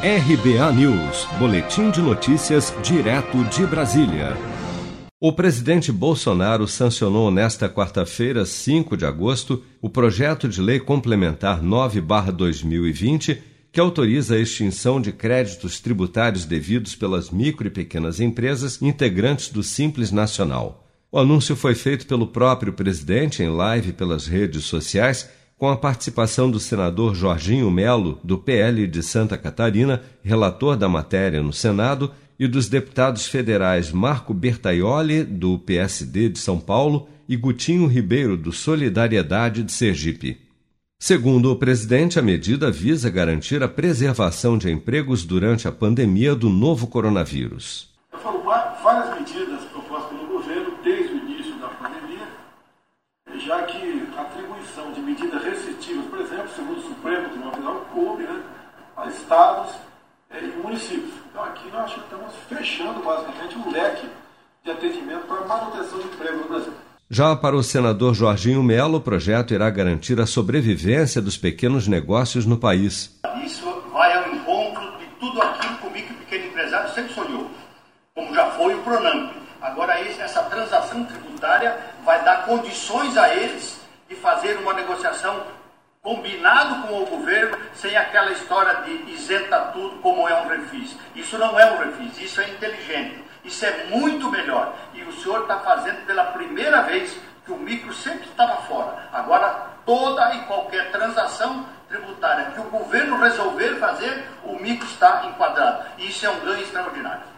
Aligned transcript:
RBA 0.00 0.72
News, 0.74 1.26
Boletim 1.40 1.90
de 1.90 2.00
Notícias, 2.00 2.72
direto 2.84 3.42
de 3.46 3.66
Brasília. 3.66 4.36
O 5.20 5.32
presidente 5.32 5.90
Bolsonaro 5.90 6.68
sancionou 6.68 7.32
nesta 7.32 7.68
quarta-feira, 7.68 8.46
5 8.46 8.96
de 8.96 9.04
agosto, 9.04 9.60
o 9.82 9.90
projeto 9.90 10.48
de 10.48 10.62
lei 10.62 10.78
complementar 10.78 11.60
9-2020, 11.60 13.38
que 13.72 13.80
autoriza 13.80 14.36
a 14.36 14.38
extinção 14.38 15.00
de 15.00 15.10
créditos 15.10 15.80
tributários 15.80 16.44
devidos 16.44 16.94
pelas 16.94 17.30
micro 17.30 17.66
e 17.66 17.70
pequenas 17.70 18.20
empresas 18.20 18.80
integrantes 18.80 19.48
do 19.48 19.64
Simples 19.64 20.12
Nacional. 20.12 20.86
O 21.10 21.18
anúncio 21.18 21.56
foi 21.56 21.74
feito 21.74 22.06
pelo 22.06 22.28
próprio 22.28 22.72
presidente 22.72 23.42
em 23.42 23.48
live 23.48 23.92
pelas 23.92 24.28
redes 24.28 24.62
sociais 24.66 25.28
com 25.58 25.68
a 25.68 25.76
participação 25.76 26.48
do 26.48 26.60
senador 26.60 27.16
Jorginho 27.16 27.68
Melo, 27.68 28.20
do 28.22 28.38
PL 28.38 28.86
de 28.86 29.02
Santa 29.02 29.36
Catarina, 29.36 30.00
relator 30.22 30.76
da 30.76 30.88
matéria 30.88 31.42
no 31.42 31.52
Senado, 31.52 32.12
e 32.38 32.46
dos 32.46 32.68
deputados 32.68 33.26
federais 33.26 33.90
Marco 33.90 34.32
Bertaioli, 34.32 35.24
do 35.24 35.58
PSD 35.58 36.28
de 36.28 36.38
São 36.38 36.60
Paulo, 36.60 37.08
e 37.28 37.36
Gutinho 37.36 37.88
Ribeiro, 37.88 38.36
do 38.36 38.52
Solidariedade 38.52 39.64
de 39.64 39.72
Sergipe. 39.72 40.40
Segundo 41.00 41.50
o 41.50 41.56
presidente, 41.56 42.18
a 42.18 42.22
medida 42.22 42.70
visa 42.70 43.10
garantir 43.10 43.62
a 43.62 43.68
preservação 43.68 44.56
de 44.56 44.70
empregos 44.70 45.24
durante 45.24 45.66
a 45.66 45.72
pandemia 45.72 46.34
do 46.34 46.48
novo 46.48 46.86
coronavírus. 46.86 47.88
Foram 48.22 48.42
várias 48.44 49.20
medidas 49.20 49.64
propostas 49.64 50.10
pelo 50.10 50.28
governo 50.28 50.72
desde 50.84 51.14
o 51.14 51.18
início 51.18 51.58
da 51.58 51.68
pandemia, 51.68 52.28
já 53.44 53.62
que 53.78 54.08
a 54.16 54.22
atribuição 54.22 54.92
de 54.92 55.00
medidas 55.00 55.42
restritivas, 55.42 56.04
por 56.06 56.20
exemplo, 56.20 56.48
segundo 56.54 56.78
o 56.78 56.82
Supremo 56.82 57.28
Tribunal 57.28 57.52
Federal, 57.52 57.86
coube 57.92 58.22
né, 58.24 58.42
a 58.96 59.06
estados 59.06 59.74
é, 60.30 60.40
e 60.40 60.48
municípios. 60.62 61.14
Então 61.30 61.44
aqui 61.44 61.70
nós 61.70 61.96
estamos 61.96 62.34
fechando 62.48 63.00
basicamente 63.00 63.56
um 63.56 63.70
leque 63.70 64.08
de 64.64 64.70
atendimento 64.70 65.26
para 65.26 65.38
a 65.38 65.46
manutenção 65.46 65.98
de 66.00 66.06
emprego 66.06 66.38
no 66.38 66.48
Brasil. 66.48 66.72
Já 67.10 67.34
para 67.34 67.56
o 67.56 67.62
senador 67.62 68.14
Jorginho 68.14 68.62
Melo, 68.62 68.98
o 68.98 69.00
projeto 69.00 69.54
irá 69.54 69.70
garantir 69.70 70.20
a 70.20 70.26
sobrevivência 70.26 71.22
dos 71.22 71.38
pequenos 71.38 71.88
negócios 71.88 72.44
no 72.44 72.58
país. 72.58 73.18
Isso 73.44 73.82
vai 73.92 74.12
ao 74.12 74.34
encontro 74.34 74.98
de 74.98 75.06
tudo 75.18 75.40
aquilo 75.40 75.78
que 75.78 75.86
o 75.86 75.90
micro 75.90 76.14
e 76.14 76.16
pequeno 76.18 76.46
empresário 76.48 76.92
sempre 76.94 77.14
sonhou, 77.14 77.50
como 78.14 78.34
já 78.34 78.50
foi 78.50 78.74
o 78.74 78.82
Pronamp. 78.82 79.32
Agora 79.62 79.98
essa 80.28 80.42
transação 80.58 81.04
tributária 81.04 81.78
vai 82.04 82.22
dar 82.24 82.44
condições 82.44 83.16
a 83.16 83.32
eles 83.34 83.80
de 84.08 84.16
fazer 84.16 84.56
uma 84.58 84.72
negociação 84.72 85.42
combinado 86.02 86.86
com 86.86 87.02
o 87.02 87.06
governo, 87.06 87.58
sem 87.74 87.96
aquela 87.96 88.32
história 88.32 88.82
de 88.82 89.12
isenta 89.12 89.58
tudo 89.72 89.98
como 89.98 90.28
é 90.28 90.34
um 90.40 90.48
refis. 90.48 90.96
Isso 91.14 91.36
não 91.38 91.58
é 91.58 91.70
um 91.72 91.78
refis, 91.78 92.18
isso 92.18 92.40
é 92.40 92.48
inteligente, 92.48 93.22
isso 93.44 93.64
é 93.64 93.84
muito 93.84 94.30
melhor. 94.30 94.74
E 94.94 95.02
o 95.02 95.12
senhor 95.12 95.42
está 95.42 95.58
fazendo 95.60 96.06
pela 96.06 96.24
primeira 96.24 96.82
vez 96.82 97.16
que 97.44 97.52
o 97.52 97.58
micro 97.58 97.92
sempre 97.92 98.26
estava 98.28 98.56
fora. 98.62 99.08
Agora, 99.12 99.66
toda 99.84 100.34
e 100.34 100.40
qualquer 100.42 100.90
transação 100.90 101.66
tributária 101.88 102.52
que 102.52 102.60
o 102.60 102.64
governo 102.64 103.18
resolver 103.18 103.76
fazer, 103.76 104.26
o 104.44 104.54
micro 104.54 104.86
está 104.86 105.26
enquadrado. 105.26 105.84
Isso 105.98 106.24
é 106.26 106.30
um 106.30 106.40
ganho 106.40 106.62
extraordinário. 106.62 107.37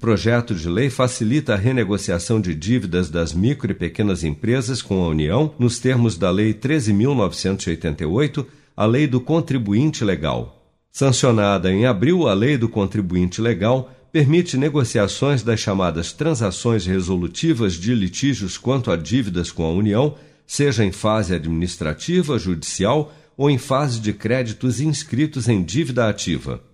Projeto 0.00 0.54
de 0.54 0.66
lei 0.66 0.88
facilita 0.88 1.52
a 1.52 1.56
renegociação 1.58 2.40
de 2.40 2.54
dívidas 2.54 3.10
das 3.10 3.34
micro 3.34 3.70
e 3.70 3.74
pequenas 3.74 4.24
empresas 4.24 4.80
com 4.80 5.04
a 5.04 5.08
União 5.08 5.54
nos 5.58 5.78
termos 5.78 6.16
da 6.16 6.30
Lei 6.30 6.54
13.988, 6.54 8.46
a 8.74 8.86
Lei 8.86 9.06
do 9.06 9.20
Contribuinte 9.20 10.02
Legal. 10.02 10.74
Sancionada 10.90 11.70
em 11.70 11.84
abril, 11.84 12.26
a 12.26 12.32
Lei 12.32 12.56
do 12.56 12.66
Contribuinte 12.66 13.42
Legal 13.42 13.92
permite 14.10 14.56
negociações 14.56 15.42
das 15.42 15.60
chamadas 15.60 16.14
transações 16.14 16.86
resolutivas 16.86 17.74
de 17.74 17.94
litígios 17.94 18.56
quanto 18.56 18.90
a 18.90 18.96
dívidas 18.96 19.52
com 19.52 19.64
a 19.66 19.70
União, 19.70 20.14
seja 20.46 20.82
em 20.82 20.92
fase 20.92 21.34
administrativa, 21.34 22.38
judicial 22.38 23.12
ou 23.36 23.50
em 23.50 23.58
fase 23.58 24.00
de 24.00 24.14
créditos 24.14 24.80
inscritos 24.80 25.46
em 25.46 25.62
dívida 25.62 26.08
ativa. 26.08 26.69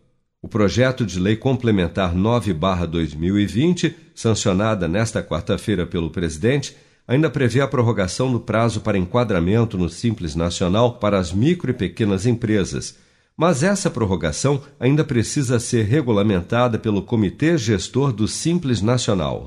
O 0.46 0.48
projeto 0.48 1.04
de 1.04 1.18
lei 1.18 1.34
complementar 1.34 2.14
9/2020, 2.14 3.96
sancionada 4.14 4.86
nesta 4.86 5.20
quarta-feira 5.20 5.84
pelo 5.84 6.08
presidente, 6.08 6.76
ainda 7.04 7.28
prevê 7.28 7.60
a 7.60 7.66
prorrogação 7.66 8.30
do 8.30 8.38
prazo 8.38 8.80
para 8.80 8.96
enquadramento 8.96 9.76
no 9.76 9.88
Simples 9.88 10.36
Nacional 10.36 11.00
para 11.00 11.18
as 11.18 11.32
micro 11.32 11.72
e 11.72 11.74
pequenas 11.74 12.26
empresas 12.26 12.94
mas 13.36 13.62
essa 13.62 13.90
prorrogação 13.90 14.62
ainda 14.80 15.04
precisa 15.04 15.60
ser 15.60 15.84
regulamentada 15.84 16.78
pelo 16.78 17.02
Comitê 17.02 17.58
Gestor 17.58 18.10
do 18.10 18.26
Simples 18.26 18.80
Nacional. 18.80 19.46